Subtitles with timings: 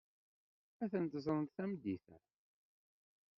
[0.83, 2.17] Ad tent-ẓrent tameddit-a.